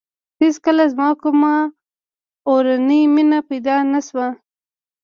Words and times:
هېڅکله 0.41 0.83
زما 0.93 1.09
کومه 1.21 1.53
اورنۍ 2.49 3.01
مینه 3.13 3.39
پیدا 3.49 3.75
نه 3.91 3.99
شوه. 4.07 4.27